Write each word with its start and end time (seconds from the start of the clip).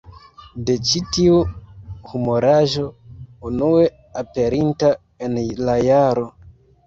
De 0.67 0.75
ĉi 0.91 1.01
tiu 1.17 1.35
humoraĵo, 2.13 2.85
unue 3.51 3.85
aperinta 4.23 4.91
en 5.27 5.37
la 5.71 5.77
jaro 5.89 6.27